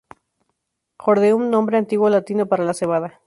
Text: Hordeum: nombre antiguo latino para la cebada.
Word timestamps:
Hordeum: 0.97 1.51
nombre 1.51 1.77
antiguo 1.77 2.09
latino 2.09 2.47
para 2.47 2.63
la 2.65 2.73
cebada. 2.73 3.19